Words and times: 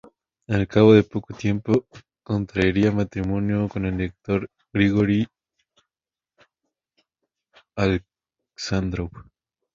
Al 0.47 0.67
cabo 0.67 0.93
de 0.95 1.03
poco 1.03 1.35
tiempo 1.35 1.85
contraería 2.23 2.91
matrimonio 2.91 3.69
con 3.69 3.85
el 3.85 3.97
director 3.97 4.49
Grigori 4.73 5.27
Aleksándrov. 7.75 9.11